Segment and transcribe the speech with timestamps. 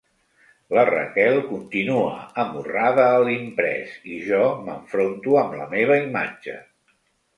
[0.75, 6.57] La Raquel continua amorrada a l'imprès i jo m'enfronto amb la meva imatge.